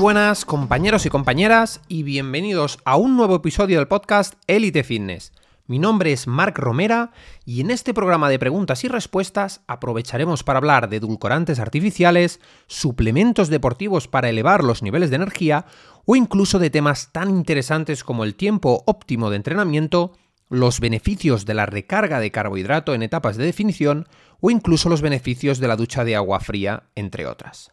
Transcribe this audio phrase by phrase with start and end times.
[0.00, 5.32] buenas compañeros y compañeras y bienvenidos a un nuevo episodio del podcast Elite Fitness.
[5.66, 7.12] Mi nombre es Marc Romera
[7.44, 13.50] y en este programa de preguntas y respuestas aprovecharemos para hablar de edulcorantes artificiales, suplementos
[13.50, 15.66] deportivos para elevar los niveles de energía
[16.06, 20.12] o incluso de temas tan interesantes como el tiempo óptimo de entrenamiento,
[20.48, 24.08] los beneficios de la recarga de carbohidrato en etapas de definición
[24.40, 27.70] o incluso los beneficios de la ducha de agua fría, entre otras.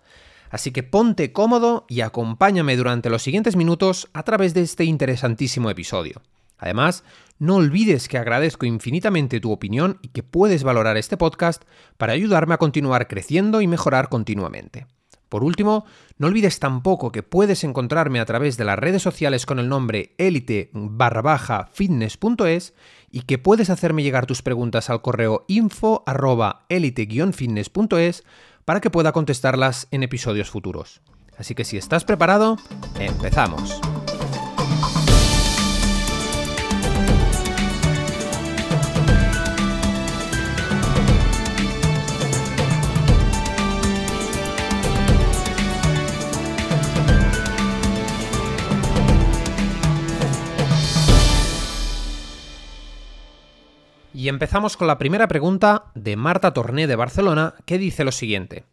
[0.50, 5.70] Así que ponte cómodo y acompáñame durante los siguientes minutos a través de este interesantísimo
[5.70, 6.22] episodio.
[6.58, 7.04] Además,
[7.40, 11.64] no olvides que agradezco infinitamente tu opinión y que puedes valorar este podcast
[11.98, 14.88] para ayudarme a continuar creciendo y mejorar continuamente.
[15.30, 15.86] Por último,
[16.18, 20.16] no olvides tampoco que puedes encontrarme a través de las redes sociales con el nombre
[20.18, 22.74] elite barra baja fitness.es
[23.12, 28.24] y que puedes hacerme llegar tus preguntas al correo info arroba elite-fitness.es
[28.68, 31.00] para que pueda contestarlas en episodios futuros.
[31.38, 32.58] Así que si estás preparado,
[33.00, 33.80] empezamos.
[54.28, 58.66] Y empezamos con la primera pregunta de Marta Torné de Barcelona, que dice lo siguiente.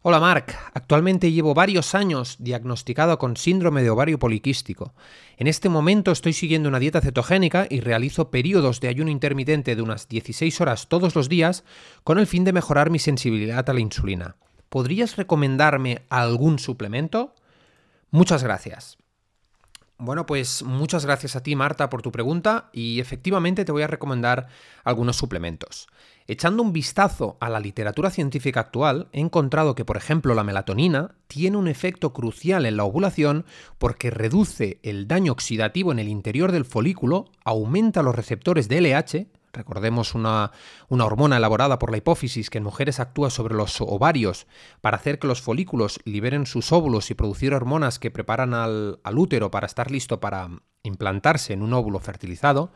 [0.00, 4.94] Hola Marc, actualmente llevo varios años diagnosticado con síndrome de ovario poliquístico.
[5.36, 9.82] En este momento estoy siguiendo una dieta cetogénica y realizo periodos de ayuno intermitente de
[9.82, 11.64] unas 16 horas todos los días
[12.02, 14.36] con el fin de mejorar mi sensibilidad a la insulina.
[14.70, 17.34] ¿Podrías recomendarme algún suplemento?
[18.10, 18.96] Muchas gracias.
[19.98, 23.86] Bueno, pues muchas gracias a ti, Marta, por tu pregunta y efectivamente te voy a
[23.86, 24.46] recomendar
[24.84, 25.88] algunos suplementos.
[26.26, 31.14] Echando un vistazo a la literatura científica actual, he encontrado que, por ejemplo, la melatonina
[31.28, 33.46] tiene un efecto crucial en la ovulación
[33.78, 39.26] porque reduce el daño oxidativo en el interior del folículo, aumenta los receptores de LH,
[39.56, 40.52] Recordemos una,
[40.90, 44.46] hormona elaborada por la hipófisis que en mujeres actúa sobre los ovarios
[44.82, 49.50] para hacer que los folículos liberen sus óvulos y producir hormonas que preparan al, útero
[49.50, 50.50] para estar listo para
[50.82, 52.70] implantarse en un óvulo fertilizado.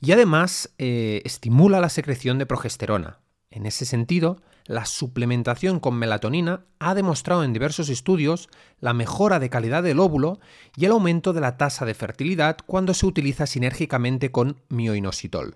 [0.00, 3.20] Y además eh, estimula la secreción de progesterona.
[3.50, 8.48] En ese sentido, la suplementación con melatonina ha demostrado en diversos estudios
[8.80, 10.40] la mejora de calidad del óvulo
[10.76, 15.54] y el aumento de la tasa de fertilidad cuando se utiliza sinérgicamente con mioinositol.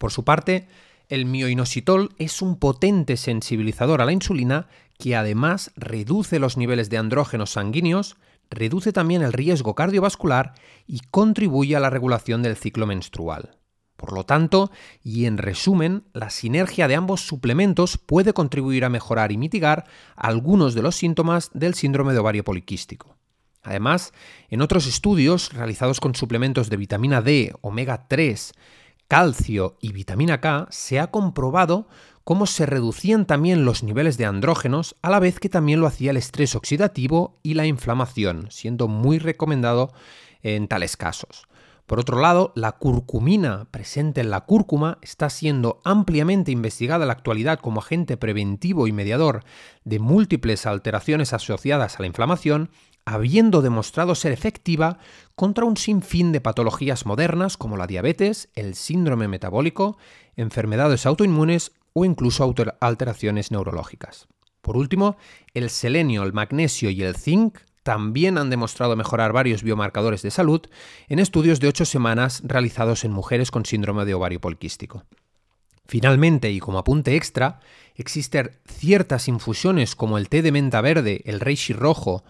[0.00, 0.66] Por su parte,
[1.10, 4.66] el mioinositol es un potente sensibilizador a la insulina
[4.98, 8.16] que además reduce los niveles de andrógenos sanguíneos,
[8.48, 10.54] reduce también el riesgo cardiovascular
[10.86, 13.58] y contribuye a la regulación del ciclo menstrual.
[13.98, 14.70] Por lo tanto,
[15.04, 19.84] y en resumen, la sinergia de ambos suplementos puede contribuir a mejorar y mitigar
[20.16, 23.18] algunos de los síntomas del síndrome de ovario poliquístico.
[23.62, 24.14] Además,
[24.48, 28.54] en otros estudios realizados con suplementos de vitamina D, omega 3,
[29.10, 31.88] calcio y vitamina K, se ha comprobado
[32.22, 36.12] cómo se reducían también los niveles de andrógenos, a la vez que también lo hacía
[36.12, 39.92] el estrés oxidativo y la inflamación, siendo muy recomendado
[40.44, 41.48] en tales casos.
[41.86, 47.14] Por otro lado, la curcumina presente en la cúrcuma está siendo ampliamente investigada en la
[47.14, 49.42] actualidad como agente preventivo y mediador
[49.82, 52.70] de múltiples alteraciones asociadas a la inflamación
[53.04, 54.98] habiendo demostrado ser efectiva
[55.34, 59.98] contra un sinfín de patologías modernas como la diabetes, el síndrome metabólico,
[60.36, 64.28] enfermedades autoinmunes o incluso alteraciones neurológicas.
[64.60, 65.16] Por último,
[65.54, 70.60] el selenio, el magnesio y el zinc también han demostrado mejorar varios biomarcadores de salud
[71.08, 75.04] en estudios de 8 semanas realizados en mujeres con síndrome de ovario poliquístico.
[75.86, 77.58] Finalmente, y como apunte extra,
[77.96, 82.22] existen ciertas infusiones como el té de menta verde, el reishi rojo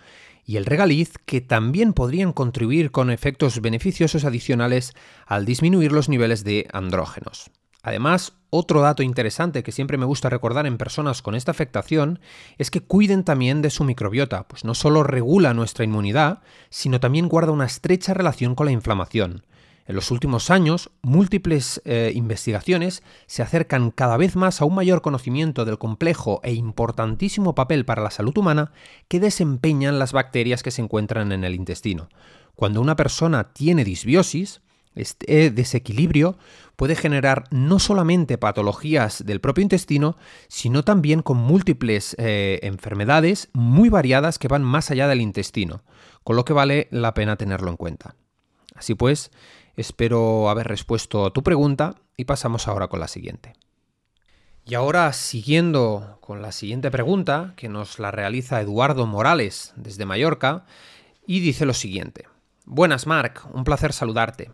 [0.50, 4.94] y el regaliz que también podrían contribuir con efectos beneficiosos adicionales
[5.24, 7.52] al disminuir los niveles de andrógenos.
[7.84, 12.18] Además, otro dato interesante que siempre me gusta recordar en personas con esta afectación
[12.58, 17.28] es que cuiden también de su microbiota, pues no solo regula nuestra inmunidad, sino también
[17.28, 19.44] guarda una estrecha relación con la inflamación.
[19.90, 25.02] En los últimos años, múltiples eh, investigaciones se acercan cada vez más a un mayor
[25.02, 28.70] conocimiento del complejo e importantísimo papel para la salud humana
[29.08, 32.08] que desempeñan las bacterias que se encuentran en el intestino.
[32.54, 34.60] Cuando una persona tiene disbiosis,
[34.94, 36.38] este desequilibrio
[36.76, 40.16] puede generar no solamente patologías del propio intestino,
[40.46, 45.82] sino también con múltiples eh, enfermedades muy variadas que van más allá del intestino,
[46.22, 48.14] con lo que vale la pena tenerlo en cuenta.
[48.76, 49.30] Así pues,
[49.76, 53.54] Espero haber respuesto a tu pregunta y pasamos ahora con la siguiente.
[54.66, 60.64] Y ahora, siguiendo con la siguiente pregunta, que nos la realiza Eduardo Morales desde Mallorca,
[61.26, 62.26] y dice lo siguiente.
[62.66, 64.52] Buenas, Marc, un placer saludarte.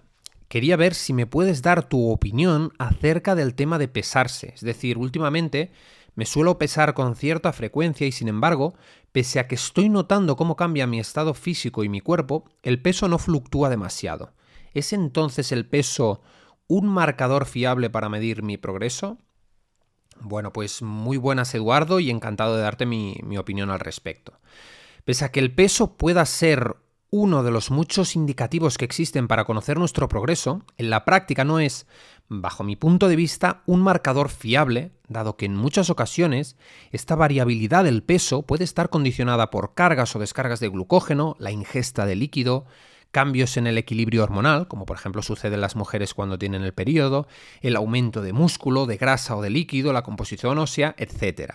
[0.49, 4.53] Quería ver si me puedes dar tu opinión acerca del tema de pesarse.
[4.55, 5.73] Es decir, últimamente
[6.15, 8.75] me suelo pesar con cierta frecuencia y sin embargo,
[9.13, 13.09] pese a que estoy notando cómo cambia mi estado físico y mi cuerpo, el peso
[13.09, 14.33] no fluctúa demasiado.
[14.77, 16.21] ¿Es entonces el peso
[16.67, 19.17] un marcador fiable para medir mi progreso?
[20.21, 24.39] Bueno, pues muy buenas Eduardo y encantado de darte mi, opinión al respecto.
[25.07, 26.77] Pese a que el peso pueda ser
[27.09, 31.59] uno de los muchos indicativos que existen para conocer nuestro progreso, en la práctica no
[31.59, 31.87] es,
[32.29, 36.59] bajo mi punto de vista, un marcador fiable, dado que en muchas ocasiones
[36.93, 42.05] esta variabilidad del peso puede estar condicionada por cargas o descargas de glucógeno, la ingesta
[42.05, 42.67] de líquido,
[43.17, 46.75] cambios en el equilibrio hormonal, como por ejemplo sucede en las mujeres cuando tienen el
[46.75, 47.27] periodo,
[47.63, 51.55] el aumento de músculo, de grasa o de líquido, la composición ósea, etc.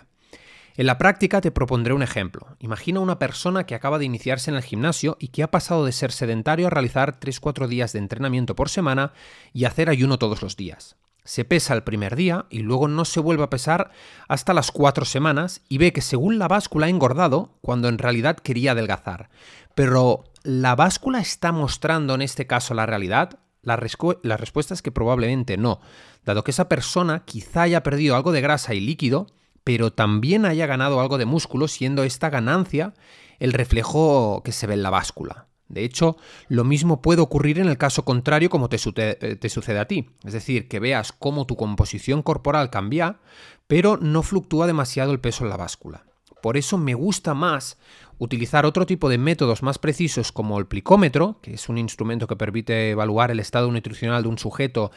[0.76, 2.48] En la práctica te propondré un ejemplo.
[2.58, 5.92] Imagina una persona que acaba de iniciarse en el gimnasio y que ha pasado de
[5.92, 9.14] ser sedentario a realizar 3-4 días de entrenamiento por semana
[9.54, 10.96] y hacer ayuno todos los días.
[11.26, 13.92] Se pesa el primer día y luego no se vuelve a pesar
[14.28, 18.38] hasta las 4 semanas y ve que según la báscula ha engordado cuando en realidad
[18.38, 19.30] quería adelgazar.
[19.76, 23.40] Pero ¿La báscula está mostrando en este caso la realidad?
[23.62, 25.82] La, respuesta es que probablemente no,
[26.26, 29.28] dado que esa persona quizá haya perdido algo de grasa y líquido,
[29.64, 32.94] pero también haya ganado algo de músculo, siendo esta ganancia
[33.40, 35.48] el reflejo que se ve en la báscula.
[35.68, 36.18] De hecho,
[36.50, 40.10] lo mismo puede ocurrir en el caso contrario como te, sucede a ti.
[40.26, 43.20] Es decir, que veas cómo tu composición corporal cambia,
[43.68, 46.04] pero no fluctúa demasiado el peso en la báscula.
[46.42, 47.78] Por eso me gusta más
[48.22, 52.36] utilizar otro tipo de métodos más precisos como el plicómetro, que es un instrumento que
[52.36, 54.92] permite evaluar el estado nutricional de un sujeto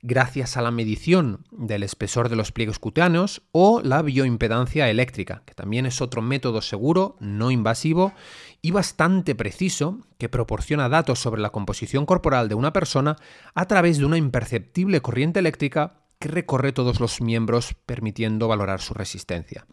[0.00, 5.52] gracias a la medición del espesor de los pliegues cutáneos, o la bioimpedancia eléctrica, que
[5.52, 8.14] también es otro método seguro, no invasivo
[8.62, 13.16] y bastante preciso que proporciona datos sobre la composición corporal de una persona
[13.54, 18.94] a través de una imperceptible corriente eléctrica que recorre todos los miembros permitiendo valorar su
[18.94, 19.66] resistencia.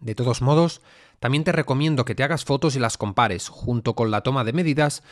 [0.00, 0.80] De todos modos,
[1.20, 4.52] también te recomiendo que te hagas fotos y las compares, junto con la toma de
[4.52, 5.02] medidas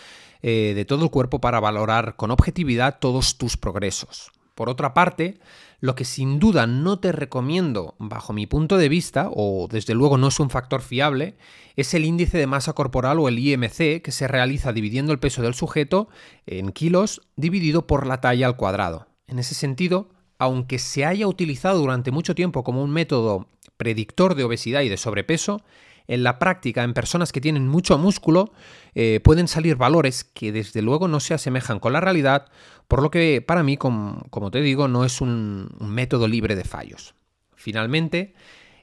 [0.42, 4.32] eh, de todo el cuerpo para valorar con objetividad todos tus progresos.
[4.54, 5.38] Por otra parte,
[5.78, 10.18] lo que sin duda no te recomiendo, bajo mi punto de vista, o desde luego
[10.18, 11.36] no es un factor fiable,
[11.76, 15.42] es el índice de masa corporal o el IMC, que se realiza dividiendo el peso
[15.42, 16.08] del sujeto
[16.46, 19.06] en kilos dividido por la talla al cuadrado.
[19.28, 20.08] En ese sentido,
[20.38, 24.96] aunque se haya utilizado durante mucho tiempo como un método predictor de obesidad y de
[24.96, 25.62] sobrepeso,
[26.08, 28.50] en la práctica, en personas que tienen mucho músculo,
[28.94, 32.46] eh, pueden salir valores que desde luego no se asemejan con la realidad,
[32.88, 37.14] por lo que para mí, como, te digo, no es un, método libre de fallos.
[37.54, 38.34] Finalmente,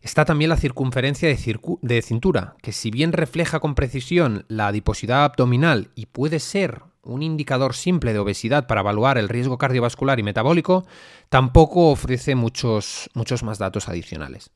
[0.02, 5.26] está también la circunferencia de, de cintura, que si bien refleja con precisión la adiposidad
[5.26, 10.24] abdominal y puede ser un indicador simple de obesidad para evaluar el riesgo cardiovascular y
[10.24, 10.86] metabólico,
[11.30, 14.52] tampoco ofrece muchos, muchos más datos adicionales.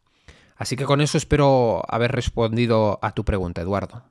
[0.60, 4.04] Así que con eso espero haber respondido a tu pregunta, Eduardo.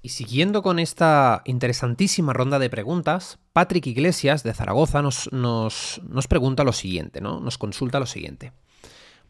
[0.00, 6.28] Y siguiendo con esta interesantísima ronda de preguntas, Patrick Iglesias de Zaragoza nos, nos, nos
[6.28, 7.40] pregunta lo siguiente, ¿no?
[7.40, 8.52] Nos consulta lo siguiente.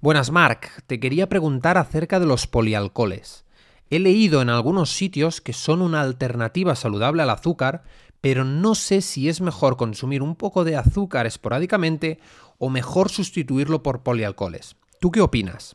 [0.02, 0.85] Buenas, Marc.
[0.87, 3.47] Te quería preguntar acerca de los polialcoholes.
[3.88, 7.82] He leído en algunos sitios que son una alternativa saludable al azúcar,
[8.20, 12.20] pero no sé si es mejor consumir un poco de azúcar esporádicamente
[12.58, 14.76] o mejor sustituirlo por polialcoholes.
[15.02, 15.75] ¿Tú qué opinas?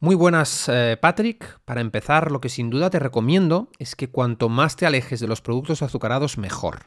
[0.00, 1.60] Muy buenas, eh, Patrick.
[1.64, 5.28] Para empezar, lo que sin duda te recomiendo es que cuanto más te alejes de
[5.28, 6.86] los productos azucarados, mejor.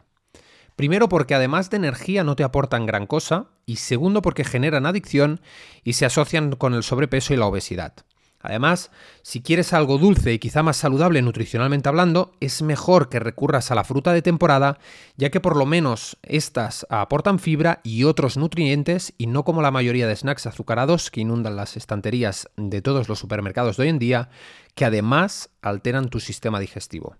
[0.75, 5.39] Primero porque además de energía no te aportan gran cosa y segundo porque generan adicción
[5.85, 7.93] y se asocian con el sobrepeso y la obesidad.
[8.41, 8.89] Además,
[9.21, 13.75] si quieres algo dulce y quizá más saludable nutricionalmente hablando, es mejor que recurras a
[13.75, 14.79] la fruta de temporada,
[15.17, 19.71] ya que por lo menos estas aportan fibra y otros nutrientes y no como la
[19.71, 23.99] mayoría de snacks azucarados que inundan las estanterías de todos los supermercados de hoy en
[23.99, 24.29] día,
[24.73, 27.17] que además alteran tu sistema digestivo.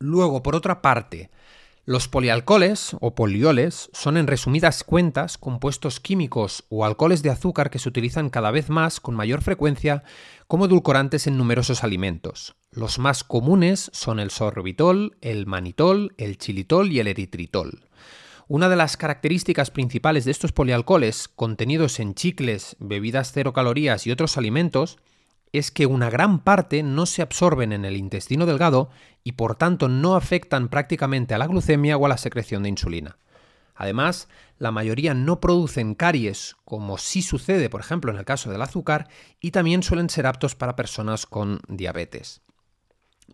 [0.00, 1.30] Luego, por otra parte,
[1.90, 7.80] los polialcoholes o polioles son en resumidas cuentas compuestos químicos o alcoholes de azúcar que
[7.80, 10.04] se utilizan cada vez más con mayor frecuencia
[10.46, 12.54] como edulcorantes en numerosos alimentos.
[12.70, 17.88] Los más comunes son el sorbitol, el manitol, el chilitol y el eritritol.
[18.46, 24.12] Una de las características principales de estos polialcoholes contenidos en chicles, bebidas cero calorías y
[24.12, 24.98] otros alimentos
[25.52, 28.90] es que una gran parte no se absorben en el intestino delgado
[29.24, 33.16] y por tanto no afectan prácticamente a la glucemia o a la secreción de insulina.
[33.74, 34.28] Además,
[34.58, 39.08] la mayoría no producen caries, como sí sucede, por ejemplo, en el caso del azúcar,
[39.40, 42.42] y también suelen ser aptos para personas con diabetes.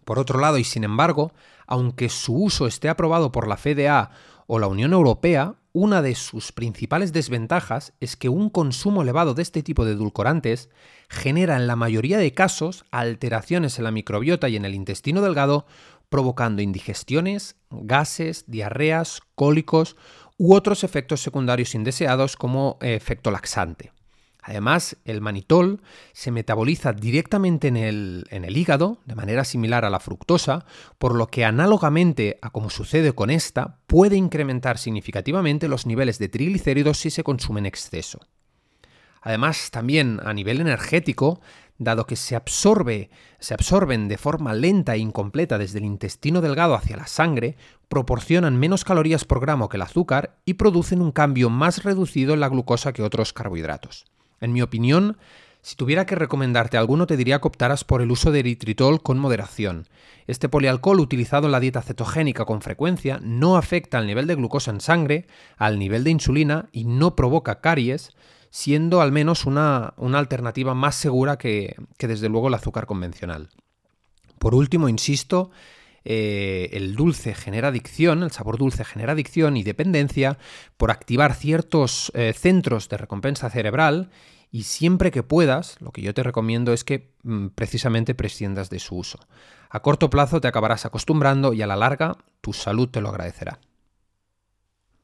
[0.04, 1.32] Por otro lado, y sin embargo,
[1.66, 4.11] aunque su uso esté aprobado por la FDA
[4.47, 9.43] o la Unión Europea, una de sus principales desventajas es que un consumo elevado de
[9.43, 10.71] este tipo de edulcorantes
[11.09, 15.67] genera en la mayoría de casos alteraciones en la microbiota y en el intestino delgado,
[16.09, 19.97] provocando indigestiones, gases, diarreas, cólicos
[20.38, 23.93] u otros efectos secundarios indeseados como efecto laxante.
[24.49, 30.65] Además, el manitol se metaboliza directamente en el, hígado, de manera similar a la fructosa,
[30.99, 36.29] por lo que análogamente a como sucede con esta, puede incrementar significativamente los niveles de
[36.29, 38.21] triglicéridos si se consume en exceso.
[39.21, 41.41] Además, también a nivel energético,
[41.76, 47.09] dado que se absorben de forma lenta e incompleta desde el intestino delgado hacia la
[47.09, 47.57] sangre,
[47.88, 52.41] proporcionan menos calorías por gramo que el azúcar y producen un cambio más reducido en
[52.41, 54.05] la glucosa que otros carbohidratos.
[54.40, 55.16] En mi opinión,
[55.66, 59.19] si tuviera que recomendarte alguno, te diría que optaras por el uso de eritritol con
[59.19, 59.88] moderación.
[60.28, 64.71] Este polialcohol utilizado en la dieta cetogénica con frecuencia no afecta al nivel de glucosa
[64.71, 65.26] en sangre,
[65.57, 68.12] al nivel de insulina y no provoca caries,
[68.50, 73.49] siendo al menos una, alternativa más segura que, que desde luego el azúcar convencional.
[74.38, 75.50] Por último, insisto,
[76.08, 80.38] eh, el dulce genera adicción, el sabor dulce genera adicción y dependencia
[80.76, 84.10] por activar ciertos eh, centros de recompensa cerebral
[84.52, 88.78] y siempre que puedas, lo que yo te recomiendo es que mm, precisamente prescindas de
[88.78, 89.18] su uso.
[89.68, 93.58] A corto plazo te acabarás acostumbrando y a la larga tu salud te lo agradecerá.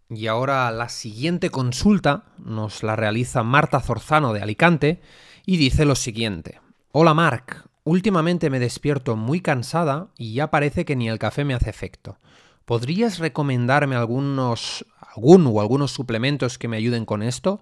[0.09, 5.01] Y ahora la siguiente consulta nos la realiza Marta Zorzano de Alicante
[5.45, 6.61] y dice lo siguiente.
[6.93, 11.55] Hola Marc, Últimamente me despierto muy cansada y ya parece que ni el café me
[11.55, 12.17] hace efecto.
[12.65, 17.61] ¿Podrías recomendarme algunos, algún o algunos suplementos que me ayuden con esto?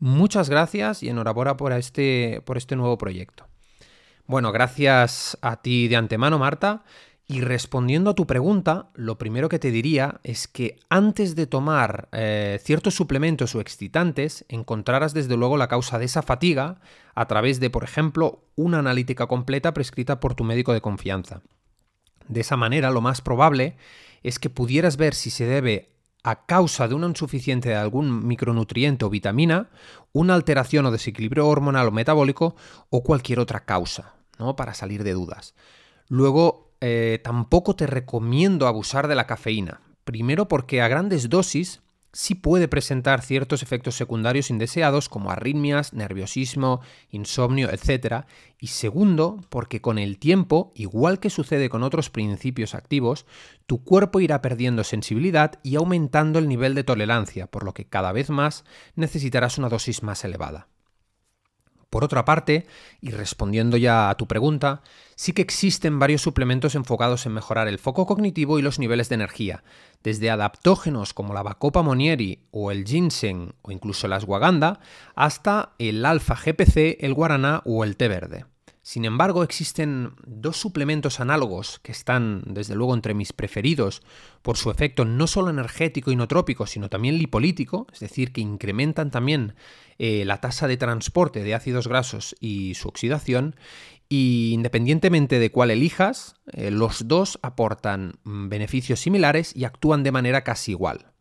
[0.00, 3.46] Muchas gracias y enhorabuena por este, por este nuevo proyecto.
[4.26, 6.82] Bueno, gracias a ti de antemano, Marta.
[7.30, 12.08] Y respondiendo a tu pregunta, lo primero que te diría es que antes de tomar
[12.10, 16.80] eh, ciertos suplementos o excitantes, encontrarás desde luego la causa de esa fatiga
[17.14, 21.42] a través de, por ejemplo, una analítica completa prescrita por tu médico de confianza.
[22.26, 23.76] De esa manera, lo más probable
[24.24, 25.92] es que pudieras ver si se debe
[26.24, 29.70] a causa de una insuficiencia de algún micronutriente o vitamina,
[30.10, 32.56] una alteración o desequilibrio hormonal o metabólico
[32.88, 34.56] o cualquier otra causa, ¿no?
[34.56, 35.54] Para salir de dudas.
[36.08, 39.80] Luego, eh, tampoco te recomiendo abusar de la cafeína.
[40.04, 41.82] Primero porque a grandes dosis
[42.12, 48.24] sí puede presentar ciertos efectos secundarios indeseados como arritmias, nerviosismo, insomnio, etc.
[48.58, 53.26] Y segundo, porque con el tiempo, igual que sucede con otros principios activos,
[53.66, 58.12] tu cuerpo irá perdiendo sensibilidad y aumentando el nivel de tolerancia, por lo que cada
[58.12, 58.64] vez más
[58.96, 60.69] necesitarás una dosis más elevada.
[61.90, 62.66] Por otra parte,
[63.00, 64.82] y respondiendo ya a tu pregunta,
[65.16, 69.16] sí que existen varios suplementos enfocados en mejorar el foco cognitivo y los niveles de
[69.16, 69.64] energía,
[70.04, 74.78] desde adaptógenos como la Bacopa monieri o el ginseng o incluso la ashwagandha,
[75.16, 78.44] hasta el alfa GPC, el guaraná o el té verde.
[78.90, 84.02] Sin embargo, existen dos suplementos análogos que están, desde luego, entre mis preferidos
[84.42, 89.12] por su efecto no solo energético y trópico, sino también lipolítico, es decir, que incrementan
[89.12, 89.54] también
[89.98, 93.54] eh, la tasa de transporte de ácidos grasos y su oxidación.
[94.08, 100.10] Y independientemente de cuál elijas, eh, los dos aportan mm, beneficios similares y actúan de
[100.10, 101.12] manera casi igual.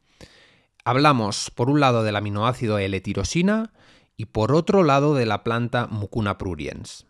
[0.85, 3.73] Hablamos, por un lado, del aminoácido L-tirosina
[4.17, 7.05] y por otro lado de la planta Mucuna pruriens.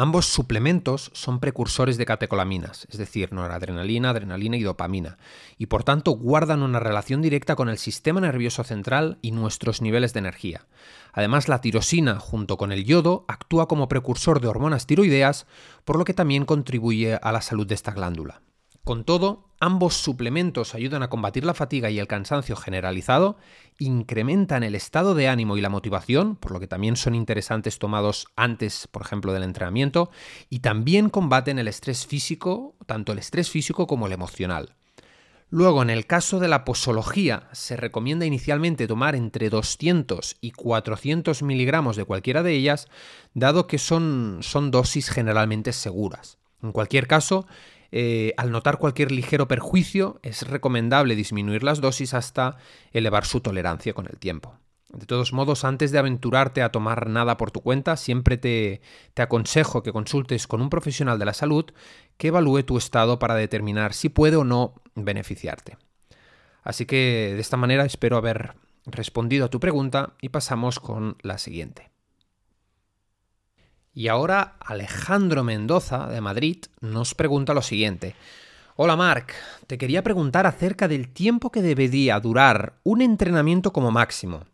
[0.00, 5.18] Ambos suplementos son precursores de catecolaminas, es decir, noradrenalina, adrenalina y dopamina,
[5.58, 10.14] y por tanto guardan una relación directa con el sistema nervioso central y nuestros niveles
[10.14, 10.66] de energía.
[11.12, 15.46] Además, la tirosina, junto con el yodo, actúa como precursor de hormonas tiroideas,
[15.84, 18.40] por lo que también contribuye a la salud de esta glándula.
[18.84, 23.36] Con todo, ambos suplementos ayudan a combatir la fatiga y el cansancio generalizado,
[23.78, 28.26] incrementan el estado de ánimo y la motivación, por lo que también son interesantes tomados
[28.36, 30.10] antes, por ejemplo, del entrenamiento,
[30.48, 34.74] y también combaten el estrés físico, tanto el estrés físico como el emocional.
[35.52, 41.42] Luego, en el caso de la posología, se recomienda inicialmente tomar entre 200 y 400
[41.42, 42.86] miligramos de cualquiera de ellas,
[43.34, 46.38] dado que son, son dosis generalmente seguras.
[46.62, 47.48] En cualquier caso,
[47.92, 52.56] eh, al notar cualquier ligero perjuicio, es recomendable disminuir las dosis hasta
[52.92, 54.58] elevar su tolerancia con el tiempo.
[54.92, 58.80] De todos modos, antes de aventurarte a tomar nada por tu cuenta, siempre te,
[59.14, 61.66] te, aconsejo que consultes con un profesional de la salud
[62.16, 65.76] que evalúe tu estado para determinar si puede o no beneficiarte.
[66.62, 68.54] Así que de esta manera espero haber
[68.84, 71.90] respondido a tu pregunta y pasamos con la siguiente.
[73.92, 78.14] Y ahora Alejandro Mendoza de Madrid nos pregunta lo siguiente.
[78.76, 79.34] Hola Marc,
[79.66, 84.44] te quería preguntar acerca del tiempo que debería durar un entrenamiento como máximo.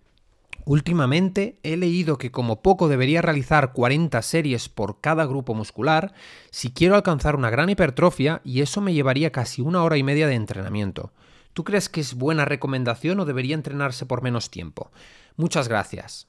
[0.64, 6.12] Últimamente he leído que como poco debería realizar 40 series por cada grupo muscular
[6.50, 10.26] si quiero alcanzar una gran hipertrofia y eso me llevaría casi una hora y media
[10.26, 11.12] de entrenamiento.
[11.52, 14.90] ¿Tú crees que es buena recomendación o debería entrenarse por menos tiempo?
[15.36, 16.26] Muchas gracias.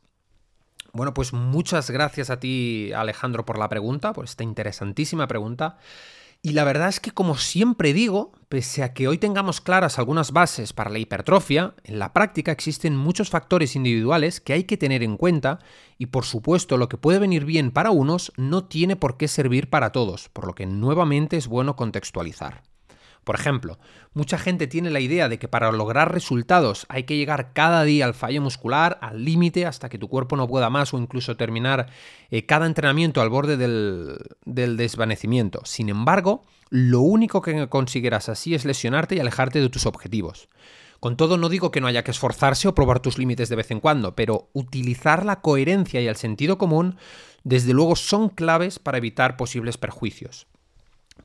[0.97, 5.77] Bueno, pues muchas gracias a ti Alejandro por la pregunta, por esta interesantísima pregunta.
[6.41, 10.31] Y la verdad es que, como siempre digo, pese a que hoy tengamos claras algunas
[10.31, 15.03] bases para la hipertrofia, en la práctica existen muchos factores individuales que hay que tener
[15.03, 15.59] en cuenta
[15.99, 19.69] y por supuesto lo que puede venir bien para unos no tiene por qué servir
[19.69, 22.63] para todos, por lo que nuevamente es bueno contextualizar.
[23.27, 23.77] Por ejemplo,
[24.13, 28.05] mucha gente tiene la idea de que para lograr resultados hay que llegar cada día
[28.05, 31.87] al fallo muscular, al límite, hasta que tu cuerpo no pueda más o incluso terminar
[32.31, 35.59] eh, cada entrenamiento al borde del, del desvanecimiento.
[35.65, 40.47] Sin embargo, lo único que conseguirás así es lesionarte y alejarte de tus objetivos.
[41.01, 43.71] Con todo no digo que no haya que esforzarse o probar tus límites de vez
[43.71, 46.95] en cuando, pero utilizar la coherencia y el sentido común
[47.43, 50.47] desde luego son claves para evitar posibles perjuicios.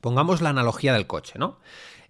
[0.01, 1.59] Pongamos la analogía del coche, ¿no?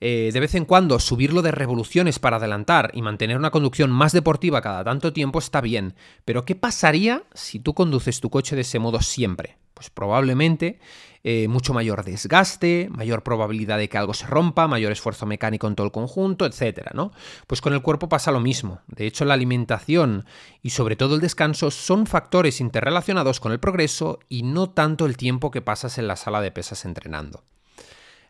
[0.06, 4.12] Eh, de vez en cuando subirlo de revoluciones para adelantar y mantener una conducción más
[4.12, 5.96] deportiva cada tanto tiempo está bien,
[6.26, 9.56] pero ¿qué pasaría si tú conduces tu coche de ese modo siempre?
[9.74, 10.82] Pues probablemente
[11.24, 15.76] eh, mucho mayor desgaste, mayor probabilidad de que algo se rompa, mayor esfuerzo mecánico en
[15.76, 17.14] todo el conjunto, etcétera, ¿no?
[17.48, 18.82] Pues con el cuerpo pasa lo mismo.
[18.88, 20.26] De hecho, la alimentación
[20.62, 25.16] y sobre todo el descanso son factores interrelacionados con el progreso y no tanto el
[25.16, 27.46] tiempo que pasas en la sala de pesas entrenando.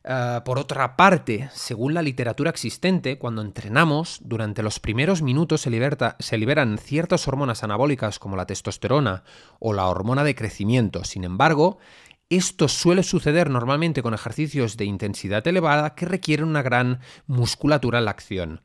[0.05, 5.69] Eh, por otra parte, según la literatura existente, cuando entrenamos, durante los primeros minutos se,
[6.19, 9.23] se, liberan ciertas hormonas anabólicas como la testosterona
[9.59, 11.05] o la hormona de crecimiento.
[11.05, 11.77] Sin embargo,
[12.29, 18.05] esto suele suceder normalmente con ejercicios de intensidad elevada que requieren una gran musculatura en
[18.05, 18.61] la acción.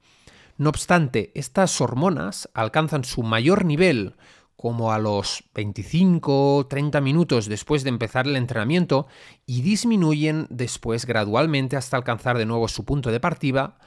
[0.56, 4.16] No obstante, estas hormonas alcanzan su mayor nivel
[4.58, 9.06] como a los 25 30 minutos después de empezar el entrenamiento
[9.46, 13.78] y disminuyen después gradualmente hasta alcanzar de nuevo su punto de partida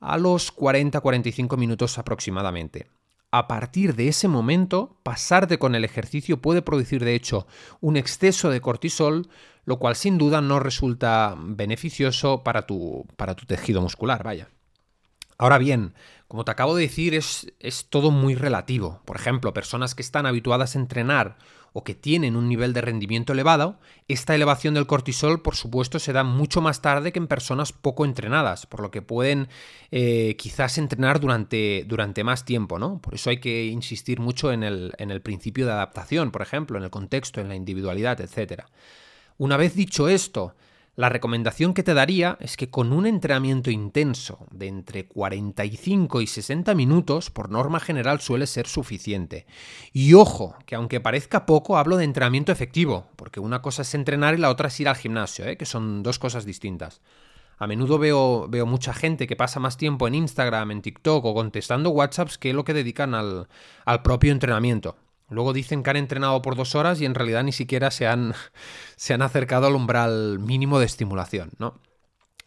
[0.00, 2.88] a los 40-45 minutos aproximadamente.
[3.30, 7.46] A partir de ese momento, pasarte con el ejercicio puede producir de hecho
[7.80, 9.30] un exceso de cortisol,
[9.64, 14.50] lo cual sin duda no resulta beneficioso para tu, para tu tejido muscular, vaya.
[15.38, 15.94] Ahora bien,
[16.26, 19.00] como te acabo de decir, es, es, todo muy relativo.
[19.04, 21.38] Por ejemplo, personas que están habituadas a entrenar
[21.72, 26.12] o que tienen un nivel de rendimiento elevado, esta elevación del cortisol, por supuesto, se
[26.12, 29.48] da mucho más tarde que en personas poco entrenadas, por lo que pueden
[29.92, 33.00] eh, quizás entrenar durante, durante, más tiempo, ¿no?
[33.00, 36.78] Por eso hay que insistir mucho en el, en el principio de adaptación, por ejemplo,
[36.78, 38.64] en el contexto, en la individualidad, etc.
[39.36, 40.54] Una vez dicho esto,
[40.98, 46.26] la recomendación que te daría es que con un entrenamiento intenso de entre 45 y
[46.26, 49.46] 60 minutos, por norma general suele ser suficiente.
[49.92, 54.34] Y ojo, que aunque parezca poco, hablo de entrenamiento efectivo, porque una cosa es entrenar
[54.34, 55.56] y la otra es ir al gimnasio, ¿eh?
[55.56, 57.00] que son dos cosas distintas.
[57.58, 61.32] A menudo veo, veo, mucha gente que pasa más tiempo en Instagram, en TikTok o
[61.32, 63.46] contestando WhatsApps que lo que dedican al,
[63.84, 64.96] al propio entrenamiento.
[65.30, 68.34] Luego dicen que han entrenado por dos horas y en realidad ni siquiera se han,
[68.96, 71.80] se han acercado al umbral mínimo de estimulación, ¿no?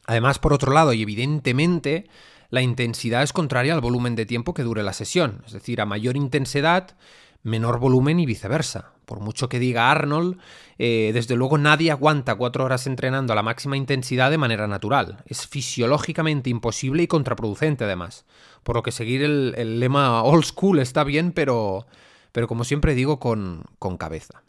[0.08, 2.10] Además, por otro lado, y evidentemente,
[2.50, 5.44] la intensidad es contraria al volumen de tiempo que dure la sesión.
[5.46, 6.98] Es decir, a mayor intensidad,
[7.44, 8.94] menor volumen y viceversa.
[9.06, 10.38] Por mucho que diga Arnold,
[10.78, 15.24] eh, desde luego nadie aguanta cuatro horas entrenando a la máxima intensidad de manera natural.
[15.28, 18.26] Es fisiológicamente imposible y contraproducente además.
[18.64, 21.86] Por lo que seguir el, el lema old school está bien, pero
[22.32, 23.66] pero como siempre digo, con,
[24.00, 24.44] cabeza.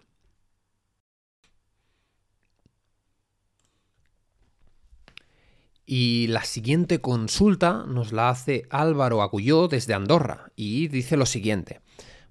[5.85, 11.81] Y la siguiente consulta nos la hace Álvaro Agulló desde Andorra y dice lo siguiente.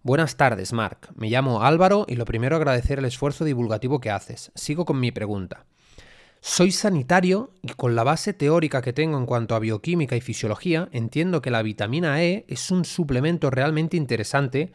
[0.04, 1.12] Buenas tardes, Marc.
[1.16, 4.52] Me llamo Álvaro y lo primero agradecer el esfuerzo divulgativo que haces.
[4.56, 5.66] Sigo con mi pregunta.
[6.44, 10.90] Soy sanitario y con la base teórica que tengo en cuanto a bioquímica y fisiología,
[10.92, 14.72] entiendo que la vitamina E es un suplemento realmente interesante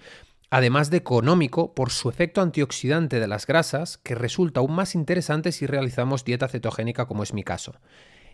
[0.50, 5.52] además de económico por su efecto antioxidante de las grasas, que resulta aún más interesante
[5.52, 7.74] si realizamos dieta cetogénica como es mi caso.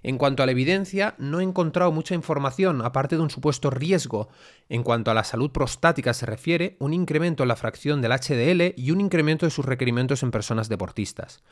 [0.04, 4.28] En cuanto a la evidencia, no he encontrado mucha información, aparte de un supuesto riesgo
[4.68, 8.74] en cuanto a la salud prostática se refiere, un incremento en la fracción del HDL
[8.76, 11.42] y un incremento de sus requerimientos en personas deportistas.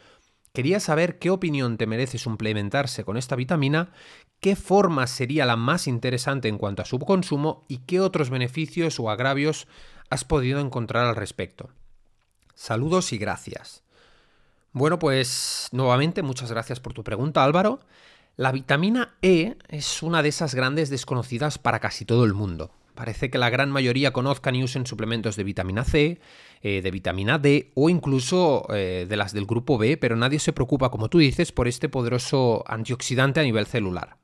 [0.53, 3.93] Quería saber qué opinión te merece suplementarse con esta vitamina,
[4.41, 8.99] qué forma sería la más interesante en cuanto a su consumo y qué otros beneficios
[8.99, 9.69] o agravios
[10.11, 11.71] has podido encontrar al respecto.
[12.55, 13.83] Saludos y gracias.
[14.73, 17.81] Bueno, pues nuevamente muchas gracias por tu pregunta Álvaro.
[18.37, 22.71] La vitamina E es una de esas grandes desconocidas para casi todo el mundo.
[22.95, 26.21] Parece que la gran mayoría conozcan y usen suplementos de vitamina C,
[26.63, 30.53] eh, de vitamina D o incluso eh, de las del grupo B, pero nadie se
[30.53, 34.19] preocupa, como tú dices, por este poderoso antioxidante a nivel celular.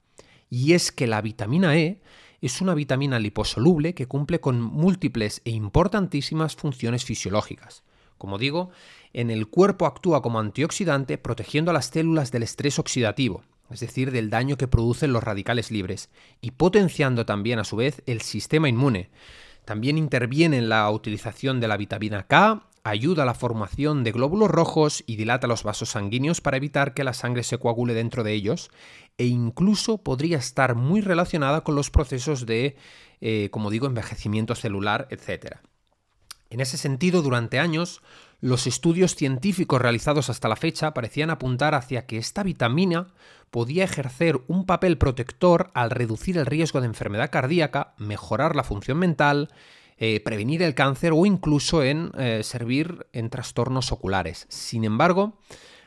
[0.50, 2.00] Y es que la vitamina E
[2.46, 7.82] es una vitamina liposoluble que cumple con múltiples e importantísimas funciones fisiológicas.
[8.18, 8.70] Como digo,
[9.12, 14.10] en el cuerpo actúa como antioxidante protegiendo a las células del estrés oxidativo, es decir,
[14.10, 16.08] del daño que producen los radicales libres,
[16.40, 19.10] y potenciando también a su vez el sistema inmune.
[19.64, 24.48] También interviene en la utilización de la vitamina K, ayuda a la formación de glóbulos
[24.48, 28.32] rojos y dilata los vasos sanguíneos para evitar que la sangre se coagule dentro de
[28.32, 28.70] ellos,
[29.18, 32.76] e incluso podría estar muy relacionada con los procesos de,
[33.20, 35.56] eh, como digo, envejecimiento celular, etc.
[36.50, 38.02] En ese sentido, durante años,
[38.40, 43.14] los estudios científicos realizados hasta la fecha parecían apuntar hacia que esta vitamina
[43.50, 48.98] podía ejercer un papel protector al reducir el riesgo de enfermedad cardíaca, mejorar la función
[48.98, 49.48] mental,
[49.96, 54.46] eh, prevenir el cáncer o incluso en eh, servir en trastornos oculares.
[54.50, 55.38] Sin embargo,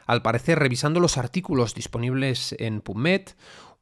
[0.09, 3.27] al parecer, revisando los artículos disponibles en PubMed,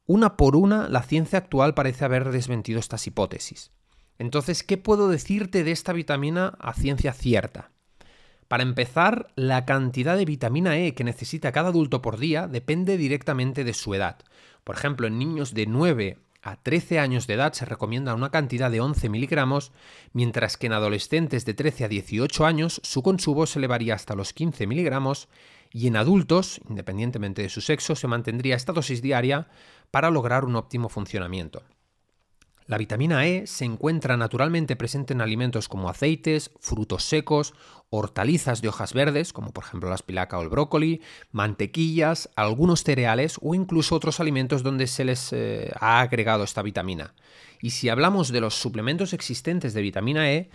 [0.04, 3.70] una por una, la ciencia actual parece haber desmentido estas hipótesis.
[4.18, 7.70] Entonces, ¿qué puedo decirte de esta vitamina a ciencia cierta?
[8.46, 13.64] Para empezar, la cantidad de vitamina E que necesita cada adulto por día depende directamente
[13.64, 14.18] de su edad.
[14.64, 18.70] Por ejemplo, en niños de 9 a 13 años de edad se recomienda una cantidad
[18.70, 19.72] de 11 miligramos,
[20.12, 24.34] mientras que en adolescentes de 13 a 18 años su consumo se elevaría hasta los
[24.34, 25.28] 15 miligramos
[25.72, 29.48] y en adultos, independientemente de su sexo, se mantendría esta dosis diaria
[29.90, 31.62] para lograr un óptimo funcionamiento.
[32.68, 37.54] La vitamina E se encuentra naturalmente presente en alimentos como aceites, frutos secos,
[37.88, 41.00] hortalizas de hojas verdes, como por ejemplo la espinaca o el brócoli,
[41.32, 47.14] mantequillas, algunos cereales o incluso otros alimentos donde se les eh, ha agregado esta vitamina.
[47.62, 50.50] Y si hablamos de los suplementos existentes de vitamina E,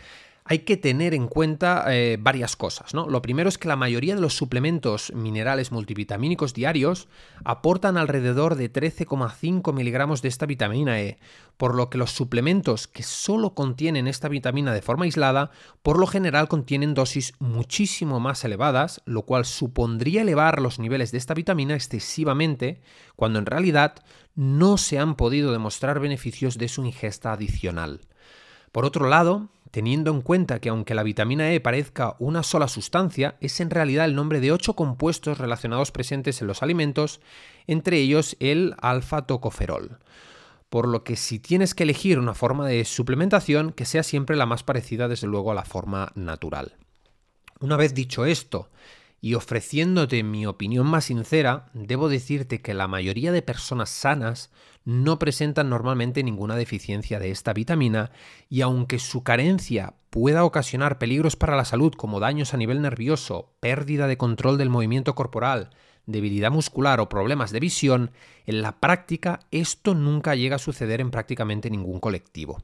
[0.45, 2.93] hay que tener en cuenta eh, varias cosas.
[2.93, 3.07] ¿no?
[3.07, 7.07] Lo primero es que la mayoría de los suplementos minerales multivitamínicos diarios
[7.45, 11.17] aportan alrededor de 13,5 miligramos de esta vitamina E,
[11.55, 15.51] por lo que los suplementos que solo contienen esta vitamina de forma aislada,
[15.81, 21.19] por lo general contienen dosis muchísimo más elevadas, lo cual supondría elevar los niveles de
[21.19, 22.81] esta vitamina excesivamente,
[23.15, 23.95] cuando en realidad
[24.35, 28.01] no se han podido demostrar beneficios de su ingesta adicional.
[28.71, 33.37] Por otro lado, teniendo en cuenta que aunque la vitamina E parezca una sola sustancia,
[33.41, 37.21] es en realidad el nombre de ocho compuestos relacionados presentes en los alimentos,
[37.65, 39.97] entre ellos el alfa-tocoferol.
[40.69, 44.45] Por lo que si tienes que elegir una forma de suplementación, que sea siempre la
[44.45, 46.75] más parecida desde luego a la forma natural.
[47.59, 48.69] Una vez dicho esto,
[49.21, 54.51] y ofreciéndote mi opinión más sincera, debo decirte que la mayoría de personas sanas
[54.85, 58.11] no presentan normalmente ninguna deficiencia de esta vitamina
[58.49, 63.53] y aunque su carencia pueda ocasionar peligros para la salud como daños a nivel nervioso,
[63.59, 65.69] pérdida de control del movimiento corporal,
[66.05, 68.11] debilidad muscular o problemas de visión,
[68.45, 72.63] en la práctica esto nunca llega a suceder en prácticamente ningún colectivo.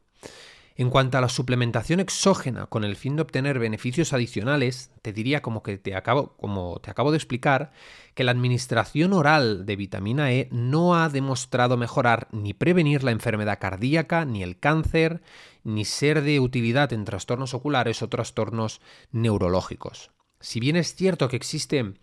[0.79, 5.41] En cuanto a la suplementación exógena con el fin de obtener beneficios adicionales, te diría
[5.41, 7.73] como que te acabo, como te acabo de explicar,
[8.13, 13.59] que la administración oral de vitamina E no ha demostrado mejorar ni prevenir la enfermedad
[13.59, 15.21] cardíaca, ni el cáncer,
[15.65, 18.79] ni ser de utilidad en trastornos oculares o trastornos
[19.11, 20.11] neurológicos.
[20.39, 21.93] Si bien es cierto que existe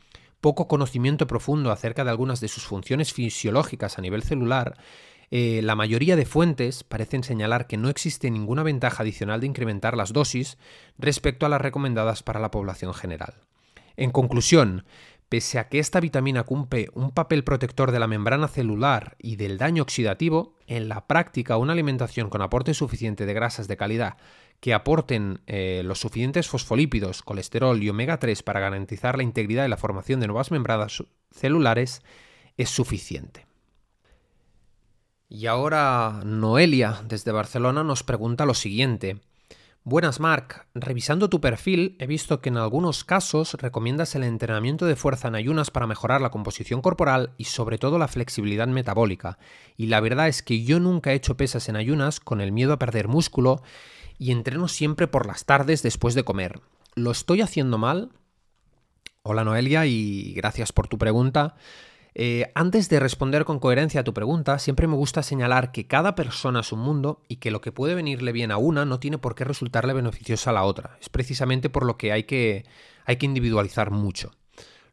[0.43, 4.77] poco conocimiento profundo acerca de algunas de sus funciones fisiológicas a nivel celular,
[5.31, 9.97] eh, la mayoría de fuentes parecen señalar que no existe ninguna ventaja adicional de incrementar
[9.97, 10.59] las dosis
[10.99, 13.35] respecto a las recomendadas para la población general.
[13.97, 14.85] En conclusión,
[15.29, 19.59] pese a que esta vitamina cumple un papel protector de la membrana celular y del
[19.59, 24.17] daño oxidativo, en la práctica una alimentación con aporte suficiente de grasas de calidad
[24.61, 29.69] que aporten eh, los suficientes fosfolípidos, colesterol y omega 3 para garantizar la integridad y
[29.69, 32.03] la formación de nuevas membranas celulares
[32.57, 33.47] es suficiente.
[35.29, 39.21] Y ahora Noelia, desde Barcelona, nos pregunta lo siguiente.
[39.83, 40.67] Buenas, Marc.
[40.75, 45.35] Revisando tu perfil, he visto que en algunos casos recomiendas el entrenamiento de fuerza en
[45.35, 49.39] ayunas para mejorar la composición corporal y sobre todo la flexibilidad metabólica.
[49.77, 52.73] Y la verdad es que yo nunca he hecho pesas en ayunas con el miedo
[52.73, 53.63] a perder músculo
[54.19, 56.61] y entreno siempre por las tardes después de comer.
[56.95, 58.11] ¿Lo estoy haciendo mal?
[59.23, 61.57] Hola Noelia y gracias por tu pregunta.
[62.19, 66.15] Eh, antes de responder con coherencia a tu pregunta, siempre me gusta señalar que cada
[66.15, 69.19] persona es un mundo y que lo que puede venirle bien a una no tiene
[69.19, 70.97] por qué resultarle beneficioso a la otra.
[70.99, 72.65] Es precisamente por lo que hay que,
[73.05, 74.31] hay que individualizar mucho.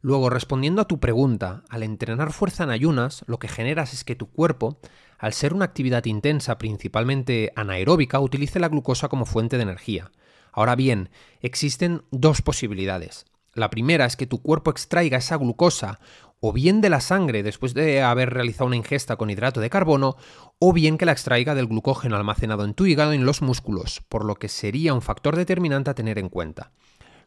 [0.02, 4.16] Luego, respondiendo a tu pregunta, al entrenar fuerza en ayunas, lo que generas es que
[4.16, 4.80] tu cuerpo,
[5.18, 10.12] al ser una actividad intensa, principalmente anaeróbica, utilice la glucosa como fuente de energía.
[10.52, 11.10] Ahora bien,
[11.40, 13.28] existen dos posibilidades.
[13.56, 16.00] La primera es que tu cuerpo extraiga esa glucosa
[16.46, 20.18] o bien de la sangre después de haber realizado una ingesta con hidrato de carbono,
[20.60, 24.02] o bien que la extraiga del glucógeno almacenado en tu hígado y en los músculos,
[24.10, 26.74] por lo que sería un factor determinante a tener en cuenta.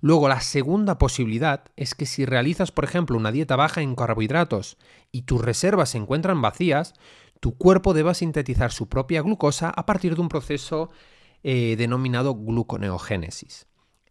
[0.03, 4.77] Luego, la segunda posibilidad es que si realizas, por ejemplo, una dieta baja en carbohidratos
[5.11, 6.93] y tus reservas se encuentran vacías,
[7.41, 10.91] tu cuerpo deba sintetizar su propia glucosa a partir de un proceso
[11.43, 13.67] eh, denominado gluconeogénesis.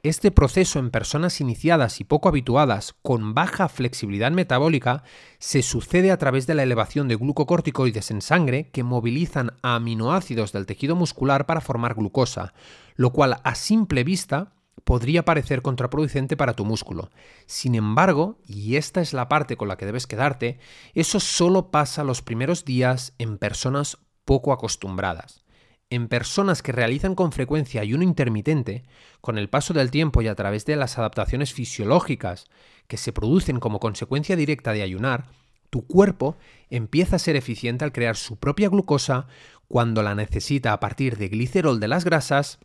[0.05, 5.01] Este proceso en personas iniciadas y poco habituadas con baja flexibilidad metabólica
[5.39, 10.67] se sucede a través de la elevación de glucocorticoides en sangre que movilizan aminoácidos del
[10.67, 12.53] tejido muscular para formar glucosa,
[12.95, 17.09] lo cual a simple vista podría parecer contraproducente para tu músculo.
[17.47, 20.59] Sin embargo, y esta es la parte con la que debes quedarte,
[20.93, 25.44] eso solo pasa los primeros días en personas poco acostumbradas
[25.89, 28.83] en personas que realizan con frecuencia ayuno intermitente,
[29.21, 32.45] con el paso del tiempo y a través de las adaptaciones fisiológicas
[32.87, 35.25] que se producen como consecuencia directa de ayunar,
[35.69, 36.37] tu cuerpo
[36.69, 39.27] empieza a ser eficiente al crear su propia glucosa
[39.67, 42.59] cuando la necesita a partir de glicerol de las grasas,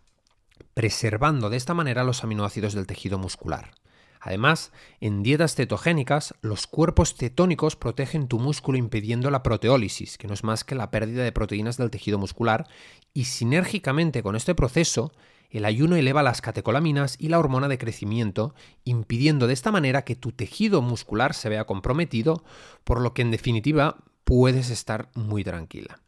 [0.75, 3.73] preservando de esta manera los aminoácidos del tejido muscular.
[4.21, 10.35] Además, en dietas cetogénicas, los cuerpos cetónicos protegen tu músculo impidiendo la proteólisis, que no
[10.35, 12.69] es más que la pérdida de proteínas del tejido muscular,
[13.15, 15.13] y sinérgicamente con este proceso,
[15.49, 18.55] el ayuno eleva las catecolaminas y la hormona de crecimiento,
[18.85, 22.45] impidiendo de esta manera que tu tejido muscular se vea comprometido,
[22.85, 26.01] por lo que en definitiva puedes estar muy tranquila.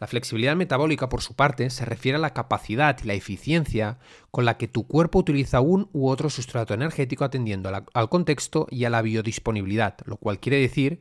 [0.00, 3.98] La flexibilidad metabólica, por su parte, se refiere a la capacidad y la eficiencia
[4.30, 8.84] con la que tu cuerpo utiliza un u otro sustrato energético atendiendo al contexto y
[8.84, 11.00] a la biodisponibilidad, lo cual quiere decir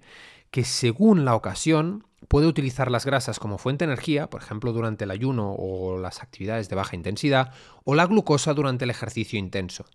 [0.50, 5.04] que según la ocasión puede utilizar las grasas como fuente de energía, por ejemplo durante
[5.04, 9.86] el ayuno o las actividades de baja intensidad, o la glucosa durante el ejercicio intenso.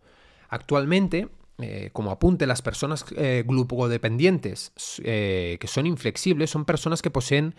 [0.48, 7.10] Actualmente, eh, como apunte, las personas eh, glucodependientes eh, que son inflexibles son personas que
[7.10, 7.54] poseen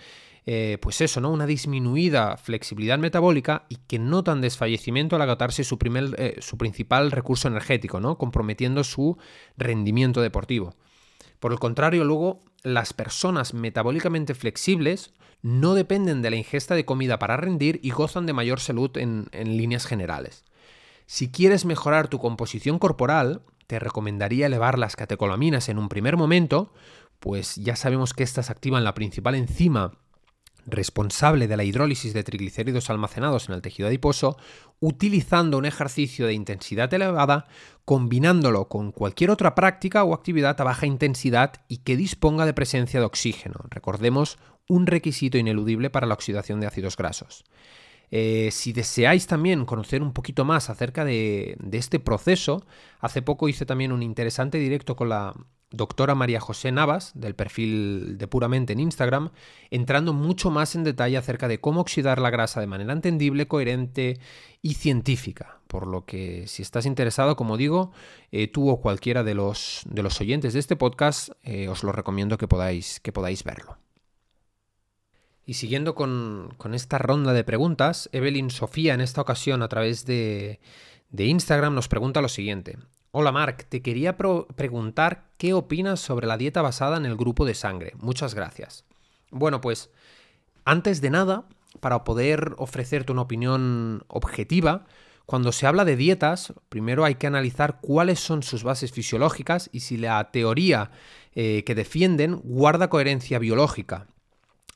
[0.46, 1.32] eh, pues eso, ¿no?
[1.32, 5.78] Una disminuida flexibilidad metabólica y que notan desfallecimiento al agotarse su,
[6.18, 8.18] eh, su principal recurso energético, ¿no?
[8.18, 9.18] Comprometiendo su
[9.58, 10.76] rendimiento deportivo.
[11.40, 17.20] Por el contrario, luego, las personas metabólicamente flexibles no dependen de la ingesta de comida
[17.20, 20.46] para rendir y gozan de mayor salud en, en líneas generales.
[21.06, 26.74] Si quieres mejorar tu composición corporal, te recomendaría elevar las catecolaminas en un primer momento,
[27.20, 30.03] pues ya sabemos que estas activan la principal enzima
[30.66, 34.38] responsable de la hidrólisis de triglicéridos almacenados en el tejido adiposo,
[34.80, 37.46] utilizando un ejercicio de intensidad elevada,
[37.86, 43.00] combinándolo con cualquier otra práctica o actividad a baja intensidad y que disponga de presencia
[43.00, 43.56] de oxígeno.
[43.70, 47.44] Recordemos, un requisito ineludible para la oxidación de ácidos grasos.
[48.16, 52.64] Eh, si deseáis también conocer un poquito más acerca de, este proceso,
[53.00, 55.34] hace poco hice también un interesante directo con la
[55.74, 59.32] doctora María José Navas, del perfil de Puramente en Instagram,
[59.72, 64.20] entrando mucho más en detalle acerca de cómo oxidar la grasa de manera entendible, coherente
[64.62, 65.60] y científica.
[65.68, 67.92] Por lo que si estás interesado, como digo,
[68.32, 71.92] eh, tú o cualquiera de los, de los oyentes de este podcast, eh, os lo
[71.92, 73.78] recomiendo que podáis, que podáis verlo.
[75.46, 80.60] Y siguiendo con, esta ronda de preguntas, Evelyn Sofía en esta ocasión a través de,
[81.10, 82.78] de Instagram nos pregunta lo siguiente.
[83.16, 87.54] Hola Mark, te quería preguntar qué opinas sobre la dieta basada en el grupo de
[87.54, 87.94] sangre.
[88.00, 88.86] Muchas gracias.
[89.30, 89.92] Bueno, pues
[90.66, 91.46] antes de nada,
[91.80, 94.88] para poder ofrecerte una opinión objetiva,
[95.28, 99.82] cuando se habla de dietas, primero hay que analizar cuáles son sus bases fisiológicas y
[99.82, 100.90] si la teoría
[101.36, 104.08] eh, que defienden guarda coherencia biológica.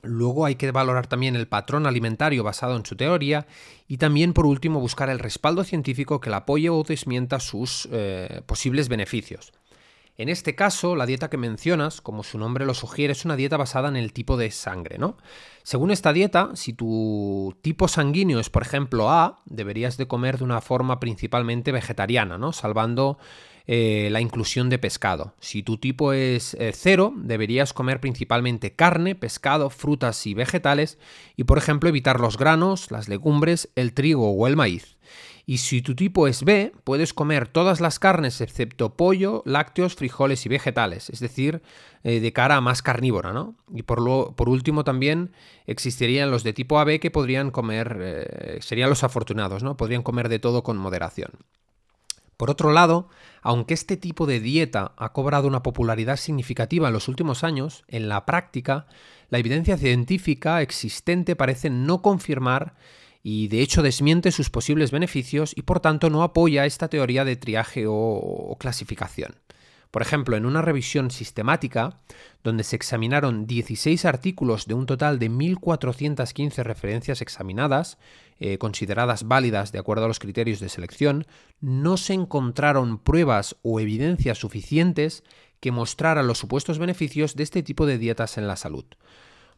[0.03, 3.47] Luego hay que valorar también el patrón alimentario basado en su teoría
[3.88, 8.41] y también por último buscar el respaldo científico que la apoye o desmienta sus eh,
[8.45, 9.53] posibles beneficios.
[10.17, 13.55] En este caso, la dieta que mencionas, como su nombre lo sugiere, es una dieta
[13.55, 15.15] basada en el tipo de sangre, ¿no?
[15.62, 20.43] Según esta dieta, si tu tipo sanguíneo es, por ejemplo, A, deberías de comer de
[20.43, 22.51] una forma principalmente vegetariana, ¿no?
[22.51, 23.19] Salvando
[23.69, 25.34] eh, la inclusión de pescado.
[25.41, 30.97] Si tu tipo es eh, cero, deberías comer principalmente carne, pescado, frutas y vegetales
[31.36, 34.95] y, por ejemplo, evitar los granos, las legumbres, el trigo o el maíz.
[35.45, 40.45] Y si tu tipo es B, puedes comer todas las carnes excepto pollo, lácteos, frijoles
[40.45, 41.62] y vegetales, es decir,
[42.03, 43.56] eh, de cara a más carnívora, ¿no?
[43.73, 43.99] Y por,
[44.47, 45.34] último también
[45.65, 49.75] existirían los de tipo AB que podrían comer, serían los afortunados, ¿no?
[49.75, 51.32] Podrían comer de todo con moderación.
[52.38, 53.10] Por otro lado,
[53.41, 58.08] aunque este tipo de dieta ha cobrado una popularidad significativa en los últimos años, en
[58.08, 58.86] la práctica,
[59.30, 62.76] la evidencia científica existente parece no confirmar
[63.23, 67.36] y de hecho desmiente sus posibles beneficios y por tanto no apoya esta teoría de
[67.36, 69.36] triaje o, clasificación.
[69.91, 72.00] Por ejemplo, en una revisión sistemática,
[72.43, 77.97] donde se examinaron 16 artículos de un total de 1.415 referencias examinadas,
[78.39, 81.26] eh, consideradas válidas de acuerdo a los criterios de selección,
[81.60, 85.23] no se encontraron pruebas o evidencias suficientes
[85.60, 88.86] que mostraran los supuestos beneficios de este tipo de dietas en la salud.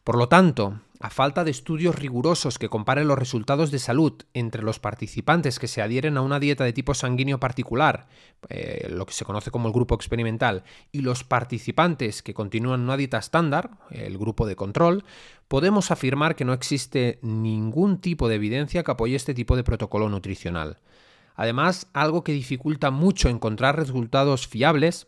[0.04, 4.62] Por lo tanto, a falta de estudios rigurosos que comparen los resultados de salud entre
[4.62, 8.06] los participantes que se adhieren a una dieta de tipo sanguíneo particular,
[8.50, 12.98] eh, lo que se conoce como el grupo experimental, y los participantes que continúan una
[12.98, 15.04] dieta estándar, el grupo de control,
[15.48, 20.10] podemos afirmar que no existe ningún tipo de evidencia que apoye este tipo de protocolo
[20.10, 20.80] nutricional.
[21.34, 25.06] Además, algo que dificulta mucho encontrar resultados fiables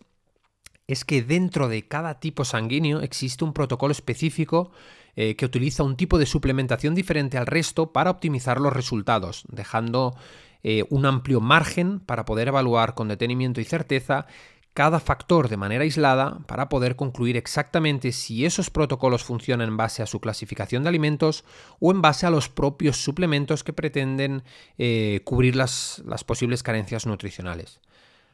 [0.87, 4.73] es que dentro de cada tipo sanguíneo existe un protocolo específico
[5.17, 10.17] eh, que utiliza un tipo de suplementación diferente al resto para optimizar los resultados, dejando
[10.63, 14.27] eh, un amplio margen para poder evaluar con detenimiento y certeza
[14.75, 20.03] cada factor de manera aislada para poder concluir exactamente si esos protocolos funcionan en base
[20.03, 21.45] a su clasificación de alimentos
[21.79, 24.45] o en base a los propios suplementos que pretenden
[24.79, 27.81] eh, cubrir las posibles carencias nutricionales.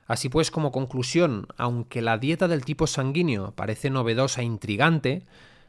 [0.08, 5.26] Así pues, como conclusión, aunque la dieta del tipo sanguíneo parece novedosa e intrigante,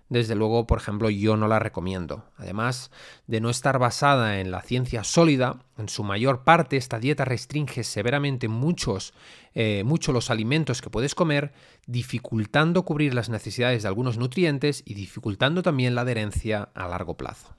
[0.09, 2.25] desde luego, por ejemplo, yo no la recomiendo.
[2.37, 2.91] Además
[3.27, 7.83] de no estar basada en la ciencia sólida, en su mayor parte esta dieta restringe
[7.83, 9.13] severamente muchos,
[9.53, 11.53] eh, mucho los alimentos que puedes comer,
[11.85, 17.55] dificultando cubrir las necesidades de algunos nutrientes y dificultando también la adherencia a largo plazo.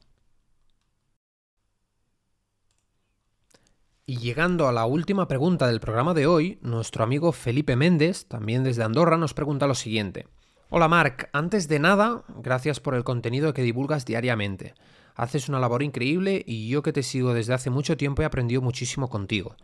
[4.07, 8.65] Y llegando a la última pregunta del programa de hoy, nuestro amigo Felipe Méndez, también
[8.65, 10.27] desde Andorra, nos pregunta lo siguiente.
[10.73, 14.75] Hola Marc, antes de nada, gracias por el contenido que divulgas diariamente.
[15.17, 18.63] Haces una labor increíble y yo que te sigo desde hace mucho tiempo he aprendido
[18.63, 19.57] muchísimo contigo.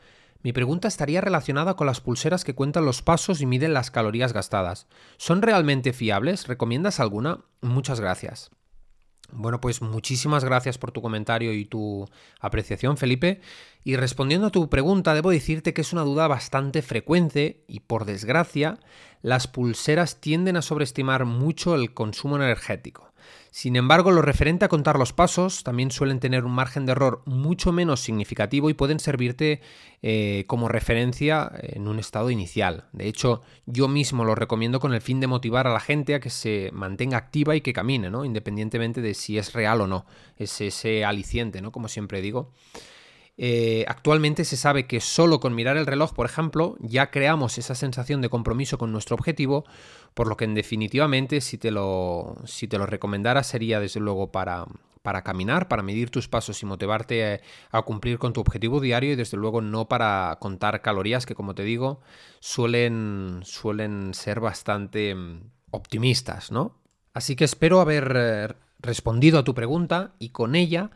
[0.43, 4.33] Mi pregunta estaría relacionada con las pulseras que cuentan los pasos y miden las calorías
[4.33, 4.89] gastadas.
[5.17, 6.49] ¿Son realmente fiables?
[6.49, 7.39] ¿Recomiendas alguna?
[7.61, 8.51] Muchas gracias.
[9.33, 12.09] Bueno, pues muchísimas gracias por tu comentario y tu
[12.41, 13.41] apreciación, Felipe.
[13.85, 18.05] Y respondiendo a tu pregunta, debo decirte que es una duda bastante frecuente y, por
[18.05, 18.79] desgracia,
[19.23, 23.13] las pulseras tienden a sobreestimar mucho el consumo energético.
[23.57, 27.23] Sin embargo, lo referente a contar los pasos también suelen tener un margen de error
[27.25, 29.63] mucho menos significativo y pueden servirte
[30.03, 32.85] eh, como referencia en un estado inicial.
[32.93, 36.21] De hecho, yo mismo lo recomiendo con el fin de motivar a la gente a
[36.21, 38.27] que se mantenga activa y que camine, ¿no?
[38.27, 40.05] independientemente de si es real o no.
[40.37, 41.73] Es ese aliciente, ¿no?
[41.73, 42.53] como siempre digo.
[43.39, 47.75] Eh, actualmente se sabe que solo con mirar el reloj, por ejemplo, ya creamos esa
[47.75, 49.65] sensación de compromiso con nuestro objetivo,
[50.15, 54.33] por lo que en definitivamente si te lo, si te lo recomendara sería desde luego
[54.33, 54.65] para,
[55.03, 59.13] para caminar, para medir tus pasos y motivarte eh, a, cumplir con tu objetivo diario
[59.13, 62.01] y desde luego no para contar calorías que como te digo
[62.41, 66.75] suelen, suelen ser bastante mm, optimistas, ¿no?
[67.13, 68.49] Así que espero haber eh,
[68.81, 70.91] respondido a tu pregunta y con ella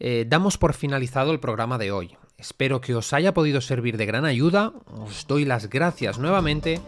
[0.00, 2.16] eh, damos por finalizado el programa de hoy.
[2.38, 6.80] Espero que os haya podido servir de gran ayuda, os doy las gracias nuevamente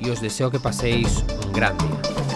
[0.00, 2.35] y os deseo que paséis un gran día.